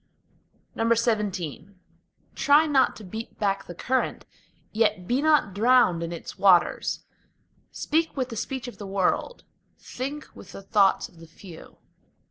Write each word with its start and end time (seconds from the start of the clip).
XVII 0.75 1.67
Try 2.33 2.65
not 2.65 2.95
to 2.95 3.03
beat 3.03 3.37
back 3.37 3.65
the 3.67 3.75
current, 3.75 4.25
yet 4.71 5.05
be 5.07 5.21
not 5.21 5.53
drowned 5.53 6.01
in 6.01 6.11
its 6.11 6.39
waters; 6.39 7.03
Speak 7.71 8.17
with 8.17 8.29
the 8.29 8.35
speech 8.35 8.67
of 8.67 8.79
the 8.79 8.87
world, 8.87 9.43
think 9.77 10.27
with 10.33 10.53
the 10.53 10.63
thoughts 10.63 11.07
of 11.07 11.19
the 11.19 11.27
few. 11.27 11.77